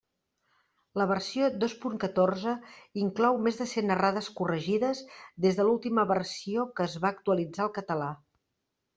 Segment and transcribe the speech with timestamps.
[0.99, 2.53] La versió dos punt catorze
[3.01, 5.01] inclou més de cent errades corregides
[5.45, 8.09] des de l'última versió que es va actualitzar al català.